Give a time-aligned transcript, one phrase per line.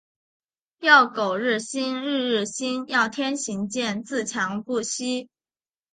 [0.79, 2.87] 要苟日新，日日新。
[2.87, 5.29] 要天行健，自强不息。